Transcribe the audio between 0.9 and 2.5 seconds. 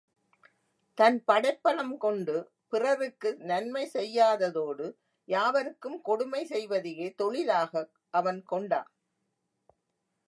தன் படைப்பலம் கொண்டு